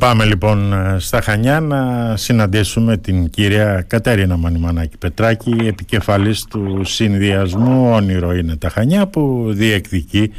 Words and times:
Πάμε 0.00 0.24
λοιπόν 0.24 0.72
ε, 0.72 0.98
στα 0.98 1.20
Χανιά 1.20 1.60
να 1.60 2.12
συναντήσουμε 2.16 2.96
την 2.96 3.30
κυρία 3.30 3.84
Κατέρινα 3.88 4.36
Μανιμανάκη 4.36 4.98
Πετράκη, 4.98 5.56
επικεφαλής 5.66 6.44
του 6.44 6.84
συνδυασμού 6.84 7.92
«Όνειρο 7.92 8.32
είναι 8.32 8.56
τα 8.56 8.68
Χανιά» 8.68 9.06
που 9.06 9.44
διεκδικεί 9.52 10.32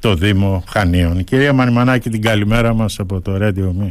το 0.00 0.14
Δήμο 0.14 0.64
Χανίων. 0.68 1.24
Κυρία 1.24 1.52
Μανιμανάκη, 1.52 2.10
την 2.10 2.22
καλημέρα 2.22 2.74
μας 2.74 2.98
από 2.98 3.20
το 3.20 3.38
Radio 3.40 3.82
Me. 3.82 3.90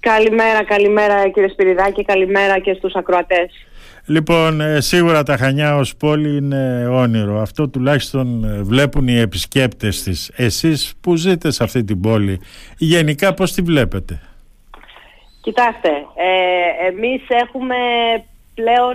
Καλημέρα, 0.00 0.64
καλημέρα 0.64 1.28
κύριε 1.28 1.48
Σπυριδάκη, 1.48 2.04
καλημέρα 2.04 2.58
και 2.58 2.74
στους 2.74 2.94
ακροατές. 2.94 3.67
Λοιπόν, 4.08 4.60
ε, 4.60 4.80
σίγουρα 4.80 5.22
τα 5.22 5.36
Χανιά 5.36 5.76
ως 5.76 5.96
πόλη 5.96 6.36
είναι 6.36 6.86
όνειρο. 6.86 7.40
Αυτό 7.40 7.68
τουλάχιστον 7.68 8.44
ε, 8.44 8.62
βλέπουν 8.62 9.08
οι 9.08 9.18
επισκέπτες 9.18 10.02
της. 10.02 10.30
Εσείς 10.36 10.94
που 11.00 11.16
ζείτε 11.16 11.50
σε 11.50 11.64
αυτή 11.64 11.84
την 11.84 12.00
πόλη, 12.00 12.40
γενικά 12.78 13.34
πώς 13.34 13.52
τη 13.52 13.62
βλέπετε; 13.62 14.20
Κοιτάξτε, 15.40 15.88
ε, 16.14 16.86
εμείς 16.86 17.22
έχουμε 17.28 17.76
πλέον 18.54 18.94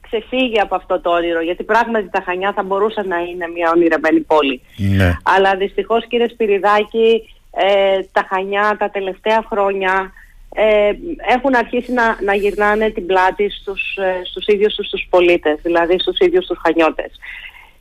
ξεφύγει 0.00 0.60
από 0.60 0.74
αυτό 0.74 1.00
το 1.00 1.10
όνειρο, 1.10 1.40
γιατί 1.40 1.64
πράγματι 1.64 2.08
τα 2.10 2.22
Χανιά 2.24 2.52
θα 2.52 2.62
μπορούσαν 2.62 3.08
να 3.08 3.18
είναι 3.18 3.48
μια 3.54 3.70
ονειρεμένη 3.74 4.20
πόλη. 4.20 4.60
Ναι. 4.76 5.12
Αλλά 5.22 5.56
δυστυχώς 5.56 6.06
κύριε 6.06 6.28
Σπυριδάκη, 6.28 7.28
ε, 7.50 7.98
τα 8.12 8.26
Χανιά 8.28 8.76
τα 8.78 8.90
τελευταία 8.90 9.44
χρόνια 9.50 10.12
ε, 10.54 10.92
έχουν 11.32 11.54
αρχίσει 11.54 11.92
να, 11.92 12.22
να 12.22 12.34
γυρνάνε 12.34 12.90
την 12.90 13.06
πλάτη 13.06 13.50
στους, 13.50 13.96
ε, 13.96 14.20
στους 14.24 14.46
ίδιους 14.46 14.74
τους, 14.74 14.88
τους 14.88 15.06
πολίτες, 15.10 15.58
δηλαδή 15.62 15.98
στους 15.98 16.18
ίδιους 16.18 16.46
τους 16.46 16.58
χανιώτες. 16.62 17.10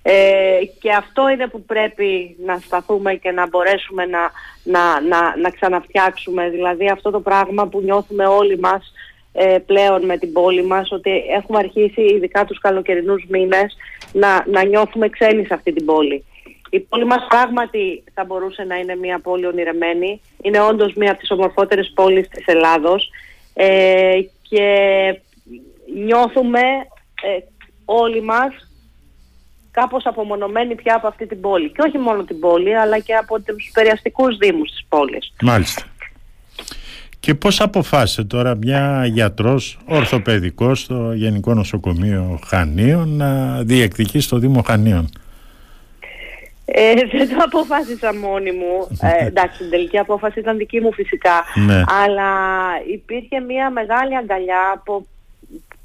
Ε, 0.01 0.59
και 0.79 0.91
αυτό 0.91 1.29
είναι 1.29 1.47
που 1.47 1.63
πρέπει 1.63 2.35
να 2.45 2.57
σταθούμε 2.57 3.13
και 3.15 3.31
να 3.31 3.47
μπορέσουμε 3.47 4.05
να, 4.05 4.31
να, 4.63 5.01
να, 5.01 5.37
να 5.37 5.49
ξαναφτιάξουμε, 5.49 6.49
δηλαδή 6.49 6.89
αυτό 6.89 7.11
το 7.11 7.19
πράγμα 7.19 7.67
που 7.67 7.81
νιώθουμε 7.81 8.25
όλοι 8.25 8.59
μας 8.59 8.93
ε, 9.33 9.57
πλέον 9.65 10.05
με 10.05 10.17
την 10.17 10.33
πόλη 10.33 10.63
μας, 10.63 10.91
ότι 10.91 11.11
έχουμε 11.37 11.57
αρχίσει 11.57 12.01
ειδικά 12.01 12.45
τους 12.45 12.59
καλοκαιρινούς 12.59 13.25
μήνες 13.27 13.77
να, 14.13 14.43
να 14.47 14.63
νιώθουμε 14.65 15.09
ξένοι 15.09 15.45
σε 15.45 15.53
αυτή 15.53 15.73
την 15.73 15.85
πόλη. 15.85 16.23
Η 16.69 16.79
πόλη 16.79 17.05
μας 17.05 17.25
πράγματι 17.29 18.03
θα 18.13 18.25
μπορούσε 18.25 18.63
να 18.63 18.75
είναι 18.75 18.95
μια 18.95 19.19
πόλη 19.19 19.45
ονειρεμένη. 19.45 20.21
Είναι 20.41 20.61
όντως 20.61 20.93
μια 20.93 21.11
από 21.11 21.19
τις 21.19 21.31
ομορφότερες 21.31 21.91
πόλεις 21.95 22.27
της 22.27 22.45
Ελλάδος 22.45 23.09
ε, 23.53 24.19
και 24.41 24.65
νιώθουμε 26.05 26.59
ε, 27.21 27.39
όλοι 27.85 28.21
μας 28.21 28.69
κάπως 29.71 30.05
απομονωμένοι 30.05 30.75
πια 30.75 30.95
από 30.95 31.07
αυτή 31.07 31.27
την 31.27 31.41
πόλη. 31.41 31.71
Και 31.71 31.81
όχι 31.87 31.97
μόνο 31.97 32.23
την 32.23 32.39
πόλη, 32.39 32.77
αλλά 32.77 32.99
και 32.99 33.13
από 33.13 33.41
τους 33.41 33.69
περιαστικούς 33.73 34.37
δήμους 34.37 34.69
της 34.69 34.85
πόλης. 34.89 35.33
Μάλιστα. 35.41 35.83
Και 37.19 37.35
πώς 37.35 37.61
αποφάσισε 37.61 38.23
τώρα 38.23 38.55
μια 38.55 39.05
γιατρός 39.05 39.79
ορθοπαιδικός 39.85 40.79
στο 40.79 41.13
Γενικό 41.13 41.53
Νοσοκομείο 41.53 42.39
Χανίων 42.45 43.15
να 43.15 43.61
διεκδικεί 43.63 44.19
στο 44.19 44.37
Δήμο 44.37 44.61
Χανίων; 44.61 45.09
Ε, 46.81 46.93
δεν 47.17 47.29
το 47.29 47.35
αποφάσισα 47.45 48.15
μόνη 48.15 48.51
μου. 48.51 48.87
Ε, 49.01 49.25
εντάξει, 49.29 49.57
την 49.57 49.69
τελική 49.69 49.97
απόφαση 49.97 50.39
ήταν 50.39 50.57
δική 50.57 50.81
μου 50.81 50.93
φυσικά. 50.93 51.43
Ναι. 51.67 51.81
Αλλά 52.03 52.31
υπήρχε 52.93 53.39
μια 53.39 53.69
μεγάλη 53.69 54.15
αγκαλιά 54.17 54.71
από 54.73 55.05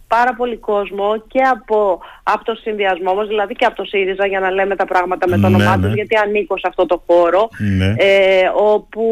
πάρα 0.09 0.35
πολύ 0.35 0.57
κόσμο 0.57 1.25
και 1.29 1.43
από, 1.43 2.01
από 2.23 2.45
το 2.45 2.55
συνδυασμό 2.55 3.15
μας, 3.15 3.27
δηλαδή 3.29 3.55
και 3.55 3.65
από 3.65 3.77
το 3.77 3.85
ΣΥΡΙΖΑ 3.85 4.27
για 4.27 4.41
να 4.41 4.51
λέμε 4.51 4.77
τα 4.77 4.85
πράγματα 4.85 5.29
με 5.29 5.39
το 5.39 5.49
Ναι, 5.49 5.57
όνομά 5.57 5.77
ναι. 5.77 5.87
τους, 5.87 5.95
γιατί 5.95 6.17
ανήκω 6.17 6.59
σε 6.59 6.67
αυτό 6.69 6.87
το 6.87 7.03
χώρο, 7.07 7.49
Ναι. 7.59 7.95
ε, 7.99 8.51
όπου 8.55 9.05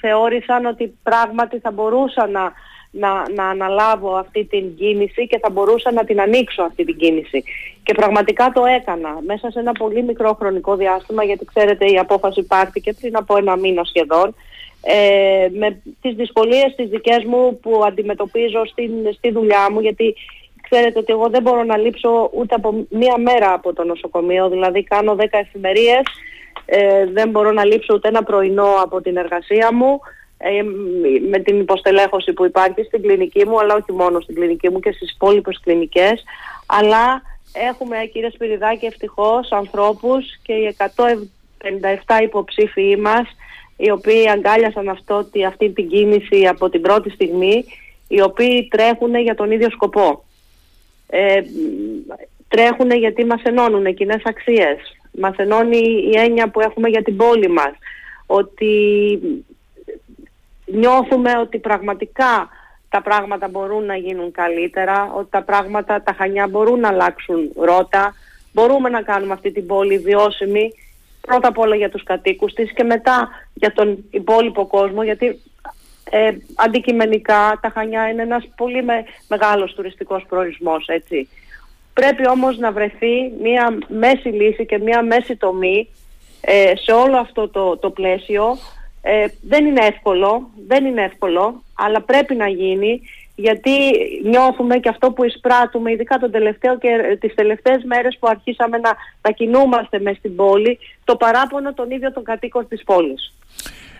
θεώρησαν 0.00 0.66
ότι 0.66 0.98
πράγματι 1.02 1.58
θα 1.58 1.70
μπορούσα 1.70 2.26
να, 2.26 2.52
να, 2.98 3.30
να 3.30 3.48
αναλάβω 3.48 4.16
αυτή 4.16 4.44
την 4.44 4.76
κίνηση 4.76 5.26
και 5.26 5.38
θα 5.38 5.50
μπορούσα 5.50 5.92
να 5.92 6.04
την 6.04 6.20
ανοίξω 6.20 6.62
αυτή 6.62 6.84
την 6.84 6.96
κίνηση. 6.96 7.44
Και 7.82 7.94
πραγματικά 7.94 8.50
το 8.54 8.64
έκανα 8.64 9.18
μέσα 9.26 9.50
σε 9.50 9.58
ένα 9.58 9.72
πολύ 9.72 10.02
μικρό 10.02 10.34
χρονικό 10.34 10.76
διάστημα, 10.76 11.24
γιατί 11.24 11.44
ξέρετε 11.44 11.86
η 11.86 11.98
απόφαση 11.98 12.42
πάρθηκε 12.42 12.92
πριν 12.92 13.16
από 13.16 13.36
ένα 13.36 13.56
μήνα 13.56 13.84
σχεδόν, 13.84 14.34
ε, 14.80 15.48
με 15.58 15.80
τις 16.00 16.14
δυσκολίες 16.14 16.74
τις 16.76 16.88
δικές 16.88 17.24
μου 17.24 17.58
που 17.62 17.82
αντιμετωπίζω 17.86 18.66
στην, 18.66 18.90
στη 19.12 19.30
δουλειά 19.30 19.70
μου, 19.70 19.80
γιατί 19.80 20.14
ξέρετε 20.70 20.98
ότι 20.98 21.12
εγώ 21.12 21.28
δεν 21.28 21.42
μπορώ 21.42 21.64
να 21.64 21.76
λείψω 21.76 22.30
ούτε 22.32 22.54
από 22.54 22.86
μία 22.88 23.18
μέρα 23.18 23.52
από 23.52 23.72
το 23.72 23.84
νοσοκομείο, 23.84 24.48
δηλαδή 24.48 24.82
κάνω 24.82 25.16
10 25.18 25.24
εφημερίες, 25.30 26.02
ε, 26.66 27.06
δεν 27.06 27.30
μπορώ 27.30 27.52
να 27.52 27.64
λείψω 27.64 27.94
ούτε 27.94 28.08
ένα 28.08 28.22
πρωινό 28.22 28.74
από 28.82 29.00
την 29.00 29.16
εργασία 29.16 29.72
μου, 29.72 30.00
ε, 30.38 30.62
μ- 30.62 31.28
με 31.30 31.38
την 31.38 31.60
υποστελέχωση 31.60 32.32
που 32.32 32.44
υπάρχει 32.44 32.82
στην 32.82 33.02
κλινική 33.02 33.46
μου, 33.46 33.60
αλλά 33.60 33.74
όχι 33.74 33.92
μόνο 33.92 34.20
στην 34.20 34.34
κλινική 34.34 34.70
μου 34.70 34.80
και 34.80 34.92
στις 34.92 35.12
υπόλοιπες 35.12 35.60
κλινικές, 35.62 36.22
αλλά 36.66 37.22
έχουμε 37.70 37.96
κύριε 38.12 38.30
Σπυριδάκη 38.30 38.86
ευτυχώς 38.86 39.50
ανθρώπους 39.52 40.24
και 40.42 40.52
οι 40.52 40.66
157 40.66 42.22
υποψήφοι 42.22 42.96
μας 42.96 43.28
οι 43.76 43.90
οποίοι 43.90 44.28
αγκάλιασαν 44.28 44.88
αυτό, 44.88 45.24
τη- 45.24 45.44
αυτή 45.44 45.70
την 45.70 45.88
κίνηση 45.88 46.46
από 46.46 46.68
την 46.70 46.80
πρώτη 46.80 47.10
στιγμή, 47.10 47.64
οι 48.08 48.20
οποίοι 48.22 48.68
τρέχουν 48.70 49.14
για 49.14 49.34
τον 49.34 49.50
ίδιο 49.50 49.70
σκοπό. 49.70 50.24
Ε, 51.08 51.40
τρέχουν 52.48 52.90
γιατί 52.90 53.24
μας 53.24 53.42
ενώνουν 53.42 53.94
κοινές 53.94 54.22
αξίες. 54.24 54.78
Μας 55.18 55.36
ενώνει 55.36 55.78
η 56.12 56.18
έννοια 56.18 56.48
που 56.50 56.60
έχουμε 56.60 56.88
για 56.88 57.02
την 57.02 57.16
πόλη 57.16 57.48
μας. 57.48 57.72
Ότι 58.26 58.68
νιώθουμε 60.66 61.38
ότι 61.38 61.58
πραγματικά 61.58 62.48
τα 62.88 63.02
πράγματα 63.02 63.48
μπορούν 63.48 63.84
να 63.84 63.96
γίνουν 63.96 64.32
καλύτερα, 64.32 65.12
ότι 65.16 65.30
τα 65.30 65.42
πράγματα, 65.42 66.02
τα 66.02 66.14
χανιά 66.18 66.46
μπορούν 66.46 66.80
να 66.80 66.88
αλλάξουν 66.88 67.52
ρότα, 67.56 68.14
μπορούμε 68.52 68.88
να 68.88 69.02
κάνουμε 69.02 69.32
αυτή 69.32 69.52
την 69.52 69.66
πόλη 69.66 69.98
βιώσιμη, 69.98 70.72
πρώτα 71.20 71.48
απ' 71.48 71.58
όλα 71.58 71.76
για 71.76 71.90
τους 71.90 72.02
κατοίκους 72.02 72.52
της 72.52 72.72
και 72.72 72.84
μετά 72.84 73.28
για 73.54 73.72
τον 73.72 74.04
υπόλοιπο 74.10 74.66
κόσμο, 74.66 75.02
γιατί 75.02 75.40
ε, 76.10 76.30
αντικειμενικά 76.54 77.58
τα 77.62 77.70
Χανιά 77.74 78.08
είναι 78.08 78.22
ένας 78.22 78.48
πολύ 78.56 78.82
με, 78.82 79.04
μεγάλος 79.28 79.74
τουριστικός 79.74 80.24
προορισμός, 80.28 80.86
έτσι. 80.88 81.28
Πρέπει 81.92 82.28
όμως 82.28 82.58
να 82.58 82.72
βρεθεί 82.72 83.32
μια 83.42 83.78
μέση 83.88 84.28
λύση 84.28 84.66
και 84.66 84.78
μια 84.78 85.02
μέση 85.02 85.36
τομή 85.36 85.88
ε, 86.40 86.72
σε 86.76 86.92
όλο 86.92 87.16
αυτό 87.16 87.48
το, 87.48 87.76
το 87.76 87.90
πλαίσιο. 87.90 88.58
Ε, 89.08 89.26
δεν 89.42 89.66
είναι 89.66 89.84
εύκολο, 89.86 90.50
δεν 90.66 90.84
είναι 90.84 91.02
εύκολο, 91.02 91.62
αλλά 91.74 92.00
πρέπει 92.00 92.34
να 92.34 92.48
γίνει 92.48 93.00
γιατί 93.34 93.70
νιώθουμε 94.24 94.76
και 94.78 94.88
αυτό 94.88 95.10
που 95.10 95.24
εισπράττουμε, 95.24 95.90
ειδικά 95.90 96.16
τον 96.18 96.30
τελευταίο 96.30 96.78
και 96.78 96.88
ε, 96.88 97.16
τις 97.16 97.34
τελευταίες 97.34 97.84
μέρες 97.84 98.16
που 98.20 98.28
αρχίσαμε 98.28 98.78
να, 98.78 98.90
να 99.22 99.30
κινούμαστε 99.30 100.00
μες 100.00 100.16
στην 100.16 100.36
πόλη, 100.36 100.78
το 101.04 101.16
παράπονο 101.16 101.74
των 101.74 101.90
ίδιων 101.90 102.12
των 102.12 102.24
κατοίκων 102.24 102.68
της 102.68 102.84
πόλης. 102.84 103.32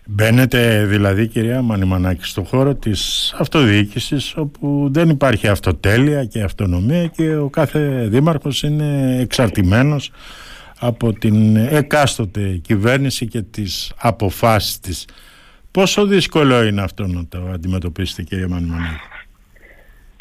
Μπαίνετε 0.04 0.84
δηλαδή 0.84 1.26
κυρία 1.26 1.62
Μανιμανάκη 1.62 2.24
στο 2.24 2.42
χώρο 2.42 2.74
της 2.74 3.34
αυτοδιοίκησης 3.38 4.36
όπου 4.36 4.88
δεν 4.90 5.08
υπάρχει 5.08 5.48
αυτοτέλεια 5.48 6.24
και 6.24 6.42
αυτονομία 6.42 7.06
και 7.06 7.36
ο 7.36 7.48
κάθε 7.48 8.06
δήμαρχος 8.08 8.62
είναι 8.62 9.18
εξαρτημένος 9.20 10.10
από 10.80 11.12
την 11.12 11.56
εκάστοτε 11.56 12.60
κυβέρνηση 12.62 13.26
και 13.26 13.42
τις 13.42 13.92
αποφάσεις 14.00 14.80
της. 14.80 15.04
Πόσο 15.70 16.06
δύσκολο 16.06 16.62
είναι 16.62 16.82
αυτό 16.82 17.06
να 17.06 17.26
το 17.28 17.38
αντιμετωπίσετε 17.54 18.22
κυρία 18.22 18.48
Μανιμανάκη. 18.48 19.00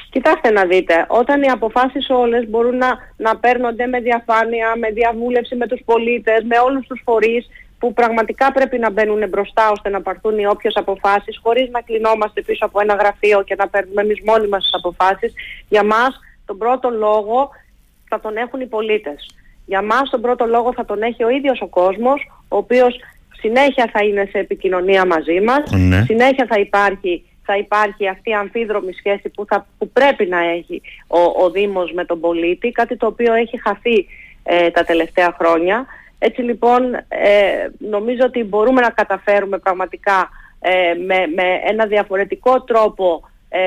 Κοιτάξτε 0.10 0.50
να 0.52 0.66
δείτε, 0.66 1.06
όταν 1.08 1.42
οι 1.42 1.48
αποφάσεις 1.50 2.10
όλες 2.10 2.50
μπορούν 2.50 2.78
να, 2.78 2.98
να 3.18 3.38
παίρνονται 3.38 3.86
με 3.86 4.00
διαφάνεια, 4.00 4.74
με 4.80 4.90
διαβούλευση 4.90 5.56
με 5.56 5.68
τους 5.68 5.82
πολίτες, 5.86 6.44
με 6.44 6.58
όλους 6.58 6.88
τους 6.88 7.02
φορείς 7.06 7.48
που 7.80 7.94
πραγματικά 7.94 8.52
πρέπει 8.52 8.78
να 8.80 8.92
μπαίνουν 8.92 9.30
μπροστά 9.30 9.72
ώστε 9.72 9.90
να 9.90 10.02
πάρθουν 10.02 10.38
οι 10.38 10.48
όποιες 10.48 10.76
αποφάσεις 10.76 11.40
χωρίς 11.44 11.70
να 11.70 11.82
κλεινόμαστε 11.82 12.42
πίσω 12.42 12.66
από 12.66 12.80
ένα 12.82 12.94
γραφείο 12.96 13.44
και 13.44 13.56
να 13.56 13.68
παίρνουμε 13.68 14.02
εμείς 14.02 14.20
μόνοι 14.26 14.48
μας 14.48 14.64
τις 14.64 14.74
αποφάσεις. 14.74 15.34
Για 15.70 15.84
μας 15.84 16.20
τον 16.46 16.58
πρώτο 16.58 16.90
λόγο 16.90 17.50
θα 18.10 18.20
τον 18.20 18.38
έχουν 18.38 18.62
οι 18.62 18.66
πολίτες. 18.66 19.26
Για 19.66 19.82
μας 19.82 20.10
τον 20.10 20.22
πρώτο 20.22 20.46
λόγο 20.46 20.74
θα 20.74 20.86
τον 20.86 21.02
έχει 21.02 21.24
ο 21.24 21.30
ίδιος 21.30 21.62
ο 21.62 21.68
κόσμος, 21.68 22.32
ο 22.48 22.58
οποίος 22.58 22.96
συνέχεια 23.38 23.90
θα 23.94 24.04
είναι 24.06 24.28
σε 24.32 24.38
επικοινωνία 24.38 25.06
μαζί 25.06 25.42
μας, 25.42 25.72
Ναι. 25.72 26.04
συνέχεια 26.06 26.46
θα 26.50 26.60
υπάρχει, 26.60 27.26
θα 27.46 27.58
υπάρχει 27.58 28.08
αυτή 28.08 28.30
η 28.30 28.34
αμφίδρομη 28.34 28.94
σχέση 28.94 29.30
που, 29.30 29.46
θα, 29.46 29.68
που 29.78 29.90
πρέπει 29.90 30.26
να 30.26 30.40
έχει 30.40 30.82
ο, 31.08 31.44
ο 31.44 31.50
Δήμος 31.50 31.92
με 31.92 32.06
τον 32.06 32.20
πολίτη, 32.20 32.72
κάτι 32.72 32.98
το 32.98 33.06
οποίο 33.06 33.34
έχει 33.34 33.62
χαθεί 33.62 34.06
ε, 34.44 34.70
τα 34.70 34.84
τελευταία 34.84 35.36
χρόνια. 35.40 35.86
Έτσι 36.20 36.42
λοιπόν 36.42 36.94
ε, 36.94 37.68
νομίζω 37.78 38.24
ότι 38.26 38.44
μπορούμε 38.44 38.82
να 38.82 38.90
καταφέρουμε 38.90 39.58
πραγματικά 39.58 40.30
ε, 40.60 40.94
με, 40.94 41.16
με 41.36 41.44
ένα 41.66 41.86
διαφορετικό 41.86 42.62
τρόπο, 42.64 43.30
ε, 43.50 43.60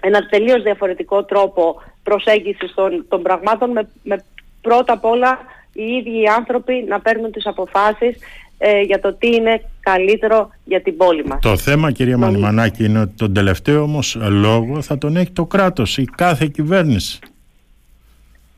ένα 0.00 0.26
τελείως 0.26 0.62
διαφορετικό 0.62 1.24
τρόπο 1.24 1.82
προσέγγισης 2.02 2.74
των, 2.74 3.04
των 3.08 3.22
πραγμάτων 3.22 3.70
με, 3.70 3.88
με 4.02 4.24
πρώτα 4.68 4.92
απ' 4.92 5.04
όλα 5.04 5.38
οι 5.72 5.82
ίδιοι 5.82 6.20
οι 6.20 6.26
άνθρωποι 6.26 6.84
να 6.88 7.00
παίρνουν 7.00 7.32
τις 7.32 7.46
αποφάσεις, 7.46 8.16
ε, 8.58 8.80
για 8.80 9.00
το 9.00 9.14
τι 9.14 9.26
είναι 9.34 9.62
καλύτερο 9.80 10.50
για 10.64 10.82
την 10.82 10.96
πόλη 10.96 11.24
μας. 11.24 11.40
Το 11.40 11.56
θέμα 11.56 11.92
κυρία 11.92 12.18
Μανιμανάκη 12.18 12.84
είναι 12.84 13.00
ότι 13.00 13.14
τον 13.16 13.32
τελευταίο 13.32 13.82
όμως 13.82 14.16
λόγο 14.20 14.82
θα 14.82 14.98
τον 14.98 15.16
έχει 15.16 15.30
το 15.30 15.44
κράτος, 15.44 15.96
η 15.96 16.04
κάθε 16.04 16.46
κυβέρνηση. 16.46 17.18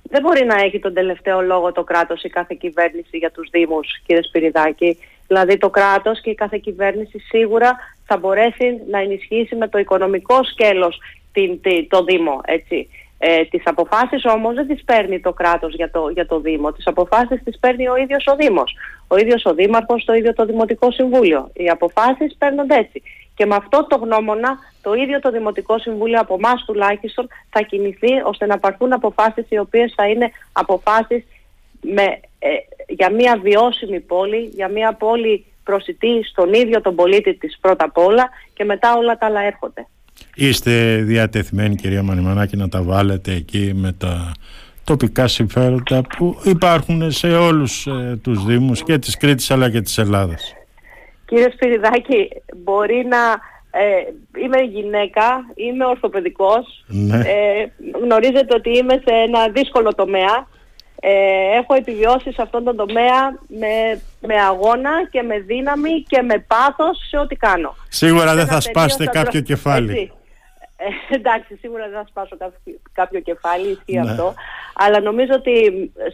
Δεν 0.03 0.23
μπορεί 0.23 0.45
να 0.45 0.55
έχει 0.55 0.79
τον 0.79 0.95
τελευταίο 0.95 1.41
λόγο 1.41 1.73
το 1.73 1.85
κράτος 1.85 2.23
ή 2.23 2.29
κάθε 2.29 2.57
κυβέρνηση 2.61 3.17
για 3.17 3.31
τους 3.31 3.49
Δήμους, 3.51 3.87
κύριε 4.07 4.23
Σπυριδάκη. 4.23 4.99
Δηλαδή 5.27 5.59
το 5.59 5.71
κράτος 5.71 6.21
και 6.21 6.31
η 6.31 6.35
κάθε 6.35 6.59
κυβέρνηση 6.59 7.19
σίγουρα 7.19 7.77
θα 8.07 8.17
μπορέσει 8.17 8.81
να 8.91 8.99
ενισχύσει 8.99 9.57
με 9.57 9.69
το 9.69 9.79
οικονομικό 9.79 10.45
σκέλος 10.45 10.99
την, 11.33 11.61
το 11.89 12.05
Δήμο, 12.05 12.41
έτσι. 12.45 12.89
Ε, 13.23 13.45
τις 13.45 13.63
αποφάσεις 13.65 14.25
όμως 14.25 14.55
δεν 14.55 14.67
τις 14.67 14.85
παίρνει 14.85 15.21
το 15.21 15.33
κράτος 15.33 15.75
για 15.75 15.91
το, 15.91 16.09
για 16.09 16.27
το 16.27 16.41
Δήμο. 16.41 16.73
Τις 16.73 16.87
αποφάσεις 16.87 17.43
τις 17.45 17.59
παίρνει 17.59 17.89
ο 17.89 17.97
ίδιος 17.97 18.25
ο 18.27 18.37
Δήμος. 18.37 18.77
Ο 19.09 19.17
ίδιος 19.17 19.45
ο 19.45 19.55
Δήμαρχος, 19.55 20.05
το 20.05 20.13
ίδιο 20.13 20.33
το 20.35 20.45
Δημοτικό 20.45 20.91
Συμβούλιο. 20.91 21.51
Οι 21.53 21.69
αποφάσεις 21.69 22.37
παίρνονται 22.39 22.77
έτσι. 22.77 23.03
Και 23.35 23.47
με 23.47 23.55
αυτό 23.55 23.87
το 23.89 23.97
γνώμονα 23.97 24.59
το 24.83 24.95
ίδιο 24.95 25.21
το 25.21 25.31
Δημοτικό 25.31 25.79
Συμβούλιο 25.79 26.21
από 26.21 26.35
εμάς 26.35 26.65
τουλάχιστον 26.65 27.29
θα 27.51 27.61
κινηθεί 27.61 28.13
ώστε 28.25 28.47
να 28.47 28.59
πάρθουν 28.59 28.93
αποφάσεις 28.93 29.47
οι 29.49 29.59
οποίες 29.59 29.93
θα 29.97 30.09
είναι 30.09 30.31
αποφάσεις 30.53 31.25
με, 31.81 32.21
ε, 32.39 32.49
για 32.89 33.11
μια 33.11 33.39
βιώσιμη 33.43 34.01
πόλη, 34.01 34.51
για 34.55 34.69
μια 34.69 34.93
πόλη 34.93 35.45
προσιτή 35.65 36.25
στον 36.25 36.53
ίδιο 36.53 36.81
τον 36.81 36.95
πολίτη 36.95 37.35
της 37.35 37.59
πρώτα 37.61 37.85
απ' 37.85 37.99
όλα 37.99 38.29
και 38.55 38.65
μετά 38.65 38.97
όλα 38.97 39.19
τα 39.19 39.27
άλλα 39.27 39.41
έρχονται. 39.41 39.87
Είστε 40.35 40.97
διατεθειμένοι 40.97 41.75
κυρία 41.75 42.03
Μανιμανάκη 42.03 42.57
να 42.57 42.69
τα 42.69 42.83
βάλετε 42.83 43.33
εκεί 43.33 43.73
με 43.75 43.93
τα 43.93 44.33
τοπικά 44.85 45.27
συμφέροντα 45.27 46.03
που 46.17 46.41
υπάρχουν 46.45 47.11
σε 47.11 47.37
όλους 47.37 47.87
ε, 47.87 48.19
τους 48.23 48.45
Δήμους 48.45 48.83
και 48.83 48.99
της 48.99 49.17
Κρήτης 49.17 49.51
αλλά 49.51 49.71
και 49.71 49.81
της 49.81 49.99
Ελλάδας. 49.99 50.55
Κύριε 51.25 51.51
Σπυριδάκη, 51.51 52.29
μπορεί 52.57 53.07
να 53.09 53.19
ε, 53.71 54.13
είμαι 54.43 54.61
γυναίκα, 54.61 55.45
είμαι 55.55 55.87
ορθοπαιδικός, 55.87 56.85
ναι. 56.87 57.17
ε, 57.17 57.71
γνωρίζετε 58.03 58.55
ότι 58.55 58.79
είμαι 58.79 58.93
σε 58.93 59.15
ένα 59.27 59.49
δύσκολο 59.49 59.95
τομέα. 59.95 60.49
Ε, 61.01 61.13
έχω 61.59 61.75
επιβιώσει 61.75 62.33
σε 62.33 62.43
αυτόν 62.43 62.65
τον 62.65 62.77
τομέα 62.77 63.39
με, 63.49 64.01
με 64.21 64.41
αγώνα 64.41 65.07
και 65.11 65.23
με 65.23 65.39
δύναμη 65.39 66.03
και 66.09 66.23
με 66.23 66.39
πάθος 66.39 67.09
σε 67.09 67.17
ό,τι 67.17 67.37
κάνω. 67.37 67.77
Σίγουρα 67.89 68.35
δεν 68.35 68.47
θα 68.47 68.61
σπάσετε 68.61 69.07
κάποιο 69.07 69.41
κεφάλι. 69.41 70.13
Ε, 70.77 71.15
εντάξει, 71.15 71.57
σίγουρα 71.57 71.89
δεν 71.89 71.99
θα 71.99 72.07
σπάσω 72.09 72.37
κάποιο, 72.93 73.21
κεφάλι, 73.21 73.69
ισχύει 73.71 74.01
ναι. 74.01 74.11
αυτό. 74.11 74.35
Αλλά 74.75 75.01
νομίζω 75.01 75.33
ότι 75.35 75.53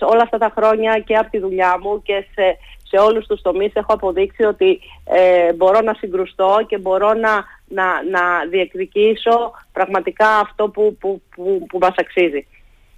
όλα 0.01 0.23
αυτά 0.23 0.39
τα 0.39 0.53
χρόνια 0.57 0.99
και 0.99 1.17
από 1.17 1.31
τη 1.31 1.39
δουλειά 1.39 1.79
μου 1.83 2.03
και 2.03 2.25
σε, 2.35 2.57
σε 2.83 2.97
όλους 2.97 3.27
τους 3.27 3.43
τομείς 3.43 3.75
έχω 3.75 3.93
αποδείξει 3.93 4.43
ότι 4.43 4.81
ε, 5.05 5.53
μπορώ 5.53 5.81
να 5.81 5.95
συγκρουστώ 5.95 6.59
και 6.67 6.79
μπορώ 6.79 7.15
να, 7.15 7.45
να, 7.69 7.85
να 8.11 8.45
διεκδικήσω 8.51 9.53
πραγματικά 9.73 10.29
αυτό 10.29 10.69
που, 10.69 10.97
που, 11.01 11.23
που, 11.35 11.67
που 11.69 11.79
μας 11.79 11.95
αξίζει. 11.97 12.47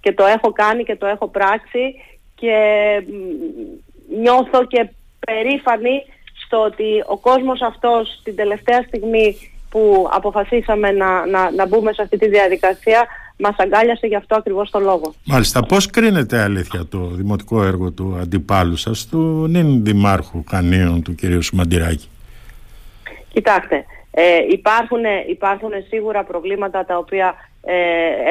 Και 0.01 0.13
το 0.13 0.25
έχω 0.25 0.51
κάνει 0.51 0.83
και 0.83 0.95
το 0.95 1.05
έχω 1.05 1.27
πράξει 1.27 1.95
και 2.35 2.55
νιώθω 4.19 4.65
και 4.65 4.89
περήφανη 5.19 6.05
στο 6.45 6.63
ότι 6.63 7.03
ο 7.07 7.17
κόσμος 7.17 7.61
αυτός 7.61 8.21
την 8.23 8.35
τελευταία 8.35 8.83
στιγμή 8.87 9.37
που 9.69 10.09
αποφασίσαμε 10.11 10.91
να, 10.91 11.25
να, 11.25 11.51
να 11.51 11.67
μπούμε 11.67 11.93
σε 11.93 12.01
αυτή 12.01 12.17
τη 12.17 12.29
διαδικασία 12.29 13.07
μας 13.37 13.55
αγκάλιασε 13.57 14.07
γι' 14.07 14.15
αυτό 14.15 14.35
ακριβώς 14.35 14.69
το 14.69 14.79
λόγο. 14.79 15.13
Μάλιστα, 15.25 15.61
πώς 15.61 15.85
κρίνεται 15.85 16.41
αλήθεια 16.41 16.85
το 16.89 16.97
δημοτικό 16.97 17.63
έργο 17.63 17.91
του 17.91 18.17
αντιπάλου 18.21 18.75
σας, 18.75 19.07
του 19.07 19.47
νυν 19.49 19.83
δημάρχου 19.83 20.43
Κανίων, 20.43 21.03
του 21.03 21.15
κ. 21.15 21.41
Σουμαντηράκη. 21.43 22.07
Κοιτάξτε, 23.33 23.85
ε, 24.11 24.23
υπάρχουν, 24.49 25.03
υπάρχουν 25.29 25.71
σίγουρα 25.89 26.23
προβλήματα 26.23 26.85
τα 26.85 26.97
οποία 26.97 27.35
ε, 27.63 27.73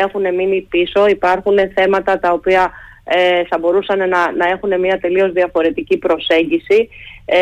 έχουν 0.02 0.34
μείνει 0.34 0.66
πίσω, 0.70 1.06
υπάρχουν 1.06 1.56
θέματα 1.74 2.18
τα 2.18 2.32
οποία 2.32 2.70
ε, 3.08 3.44
θα 3.44 3.58
μπορούσαν 3.58 4.08
να, 4.08 4.32
να 4.32 4.48
έχουν 4.48 4.80
μια 4.80 4.98
τελείως 5.00 5.32
διαφορετική 5.32 5.98
προσέγγιση 5.98 6.88
ε, 7.24 7.38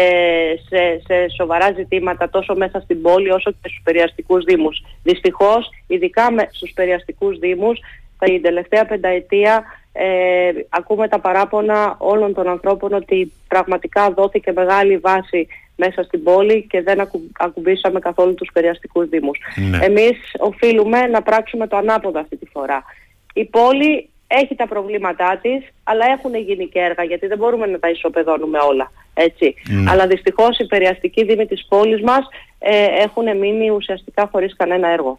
σε, 0.68 1.02
σε 1.06 1.28
σοβαρά 1.36 1.72
ζητήματα 1.76 2.30
τόσο 2.30 2.54
μέσα 2.54 2.80
στην 2.80 3.02
πόλη 3.02 3.30
όσο 3.30 3.50
και 3.50 3.56
στους 3.68 3.80
περιαστικούς 3.84 4.44
δήμους. 4.44 4.82
Δυστυχώς, 5.02 5.70
ειδικά 5.86 6.32
με, 6.32 6.48
στους 6.50 6.72
περιαστικούς 6.72 7.38
δήμους, 7.38 7.78
την 8.18 8.42
τελευταία 8.42 8.86
πενταετία 8.86 9.64
ε, 9.92 10.50
ακούμε 10.68 11.08
τα 11.08 11.18
παράπονα 11.20 11.94
όλων 11.98 12.34
των 12.34 12.48
ανθρώπων 12.48 12.92
ότι 12.92 13.32
πραγματικά 13.48 14.10
δόθηκε 14.10 14.52
μεγάλη 14.52 14.96
βάση 14.96 15.46
μέσα 15.76 16.02
στην 16.02 16.22
πόλη 16.22 16.66
και 16.68 16.82
δεν 16.82 17.00
ακου, 17.00 17.20
ακουμπήσαμε 17.38 17.98
καθόλου 18.00 18.34
τους 18.34 18.50
περιαστικούς 18.52 19.08
δήμους. 19.08 19.38
Ναι. 19.70 19.78
Εμείς 19.84 20.16
οφείλουμε 20.38 21.06
να 21.06 21.22
πράξουμε 21.22 21.66
το 21.66 21.76
ανάποδο 21.76 22.20
αυτή 22.20 22.36
τη 22.36 22.46
φορά. 22.46 22.84
Η 23.34 23.44
πόλη 23.44 24.08
έχει 24.26 24.54
τα 24.54 24.66
προβλήματά 24.66 25.38
της, 25.42 25.64
αλλά 25.84 26.04
έχουν 26.06 26.34
γίνει 26.34 26.66
και 26.68 26.78
έργα, 26.78 27.04
γιατί 27.04 27.26
δεν 27.26 27.38
μπορούμε 27.38 27.66
να 27.66 27.78
τα 27.78 27.90
ισοπεδώνουμε 27.90 28.58
όλα. 28.58 28.92
Έτσι. 29.14 29.54
Ναι. 29.68 29.90
Αλλά 29.90 30.06
δυστυχώς 30.06 30.58
οι 30.58 30.66
περιαστικοί 30.66 31.24
δήμοι 31.24 31.46
της 31.46 31.66
πόλης 31.68 32.02
μας 32.02 32.28
ε, 32.58 32.84
έχουν 33.02 33.38
μείνει 33.38 33.70
ουσιαστικά 33.70 34.28
χωρίς 34.32 34.56
κανένα 34.56 34.88
έργο. 34.88 35.18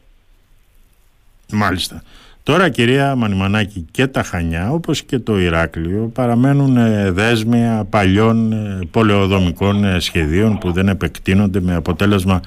Μάλιστα. 1.51 2.03
Τώρα 2.47 2.69
κυρία 2.69 3.15
Μανιμανάκη 3.15 3.87
και 3.91 4.07
τα 4.07 4.23
Χανιά 4.23 4.71
όπως 4.71 5.03
και 5.03 5.19
το 5.19 5.39
Ηράκλειο 5.39 6.11
παραμένουν 6.13 6.77
ε, 6.77 7.11
δέσμια 7.11 7.87
παλιών 7.89 8.51
ε, 8.51 8.79
πολεοδομικών 8.91 9.83
ε, 9.83 9.99
σχεδίων 9.99 10.57
που 10.57 10.71
δεν 10.71 10.87
επεκτείνονται 10.87 11.61
με 11.61 11.75
αποτέλεσμα 11.75 12.41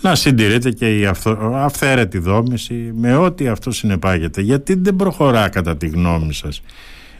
να 0.00 0.14
συντηρείται 0.14 0.70
και 0.70 0.98
η 0.98 1.06
αυθαίρετη 1.54 2.18
δόμηση 2.18 2.92
με 2.94 3.16
ό,τι 3.16 3.48
αυτό 3.48 3.70
συνεπάγεται. 3.70 4.40
Γιατί 4.40 4.74
δεν 4.74 4.96
προχωρά 4.96 5.48
κατά 5.48 5.76
τη 5.76 5.88
γνώμη 5.88 6.34
σας 6.34 6.62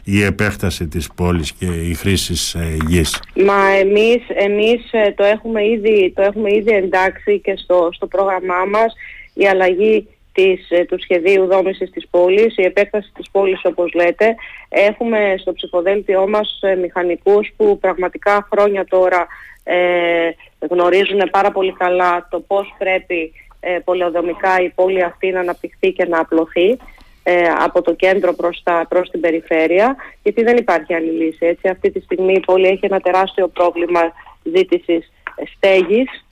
η 0.03 0.23
επέκταση 0.23 0.87
της 0.87 1.09
πόλης 1.15 1.51
και 1.51 1.65
η 1.65 1.93
χρήση 1.93 2.59
γης; 2.87 3.21
Μα 3.45 3.69
εμείς, 3.79 4.21
εμείς 4.27 4.81
το, 5.15 5.23
έχουμε 5.23 5.65
ήδη, 5.65 6.13
το 6.15 6.21
έχουμε 6.21 6.53
ήδη 6.53 6.71
εντάξει 6.71 7.39
και 7.39 7.55
στο, 7.57 7.89
στο 7.93 8.07
πρόγραμμά 8.07 8.65
μας 8.69 8.93
η 9.33 9.47
αλλαγή 9.47 10.07
της, 10.33 10.67
του 10.87 11.01
σχεδίου 11.01 11.45
δόμησης 11.45 11.91
της 11.91 12.07
πόλης, 12.09 12.57
η 12.57 12.63
επέκταση 12.63 13.11
της 13.13 13.29
πόλης 13.31 13.59
όπως 13.63 13.93
λέτε. 13.93 14.35
Έχουμε 14.69 15.35
στο 15.37 15.53
ψηφοδέλτιό 15.53 16.27
μας 16.27 16.59
μηχανικούς 16.81 17.51
που 17.57 17.77
πραγματικά 17.79 18.47
χρόνια 18.51 18.85
τώρα 18.85 19.27
ε, 19.69 20.29
γνωρίζουν 20.69 21.21
πάρα 21.31 21.51
πολύ 21.51 21.73
καλά 21.73 22.27
το 22.29 22.39
πώς 22.39 22.75
πρέπει 22.77 23.31
ε, 23.59 23.79
πολεοδομικά 23.83 24.61
η 24.61 24.69
πόλη 24.69 25.03
αυτή 25.03 25.31
να 25.31 25.39
αναπτυχθεί 25.39 25.91
και 25.91 26.05
να 26.05 26.19
απλωθεί 26.19 26.77
ε, 27.23 27.47
από 27.59 27.81
το 27.81 27.93
κέντρο 27.93 28.33
προς, 28.33 28.61
τα, 28.63 28.85
προς 28.89 29.09
την 29.09 29.19
περιφέρεια 29.19 29.95
γιατί 30.23 30.43
δεν 30.43 30.57
υπάρχει 30.57 30.93
άλλη 30.93 31.11
λύση. 31.11 31.45
Έτσι. 31.45 31.67
Αυτή 31.67 31.91
τη 31.91 31.99
στιγμή 31.99 32.33
η 32.33 32.39
πόλη 32.39 32.67
έχει 32.67 32.85
ένα 32.85 32.99
τεράστιο 32.99 33.47
πρόβλημα 33.47 34.01
ζήτησης 34.43 35.11
στέγης 35.55 36.25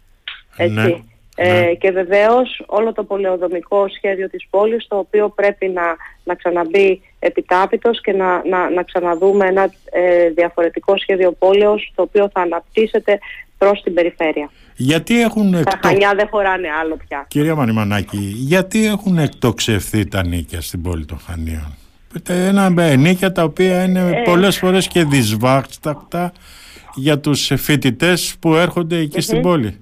έτσι. 0.58 0.74
Ναι. 0.74 0.98
Ε, 1.40 1.52
ναι. 1.52 1.74
και 1.74 1.92
βεβαίως 1.92 2.64
όλο 2.66 2.94
το 2.94 3.04
πολεοδομικό 3.04 3.88
σχέδιο 3.90 4.30
της 4.30 4.48
πόλης 4.50 4.88
το 4.88 4.98
οποίο 4.98 5.30
πρέπει 5.30 5.68
να, 5.68 5.84
να 6.24 6.36
ξαναμπεί 6.36 7.02
επιτάπητος 7.20 8.02
και 8.02 8.12
να, 8.12 8.42
να, 8.46 8.70
να 8.70 8.84
ξαναδούμε 8.84 9.46
ένα 9.46 9.72
ε, 9.92 10.30
διαφορετικό 10.30 10.98
σχέδιο 10.98 11.32
πόλεως 11.32 11.92
το 11.96 12.02
οποίο 12.02 12.30
θα 12.34 12.42
αναπτύσσεται 12.42 13.20
προς 13.58 13.82
την 13.82 13.94
περιφέρεια. 13.94 14.50
Γιατί 14.76 15.22
έχουν 15.22 15.54
εκτο... 15.54 15.78
Τα 15.82 15.88
χανιά 15.88 16.14
δεν 16.16 16.28
χωράνε 16.28 16.68
άλλο 16.82 16.98
πια. 17.08 17.26
Κυρία 17.28 17.56
Μανιμανάκη, 17.56 18.34
γιατί 18.36 18.86
έχουν 18.86 19.18
εκτοξευθεί 19.18 20.08
τα 20.08 20.26
νίκια 20.26 20.62
στην 20.62 20.82
πόλη 20.82 21.06
των 21.06 21.20
Χανίων; 21.20 21.76
Ένα 22.28 22.96
νίκια 22.96 23.32
τα 23.32 23.44
οποία 23.44 23.84
είναι 23.84 24.00
ε... 24.00 24.22
πολλές 24.26 24.58
φορές 24.58 24.88
και 24.88 25.04
δυσβάστακτα 25.04 26.32
για 26.96 27.20
τους 27.20 27.52
φοιτητέ 27.56 28.18
που 28.40 28.56
έρχονται 28.56 29.08
στην 29.18 29.42
πόλη. 29.42 29.82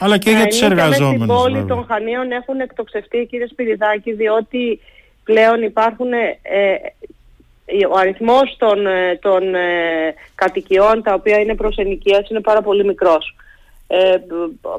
Αλλά 0.00 0.18
και 0.18 0.30
για 0.30 0.46
τους 0.46 0.62
εργαζόμενους. 0.62 1.16
Στην 1.16 1.26
πόλη 1.26 1.64
των 1.64 1.84
Χανίων 1.88 2.30
έχουν 2.30 2.60
εκτοξευτεί 2.60 3.26
κύριε 3.30 3.46
Σπυριδάκη 3.46 4.12
διότι 4.12 4.80
πλέον 5.24 5.62
υπάρχουν 5.62 6.12
ε, 6.12 7.84
ο 7.90 7.98
αριθμός 7.98 8.56
των, 8.58 8.86
ε, 8.86 9.18
των 9.22 9.54
ε, 9.54 10.14
κατοικιών 10.34 11.02
τα 11.02 11.14
οποία 11.14 11.38
είναι 11.38 11.54
προς 11.54 11.76
ενοικίας 11.76 12.30
είναι 12.30 12.40
πάρα 12.40 12.62
πολύ 12.62 12.84
μικρός. 12.84 13.34
Ε, 13.86 14.16